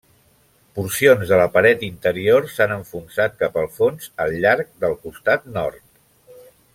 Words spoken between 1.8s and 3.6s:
interior s'han enfonsat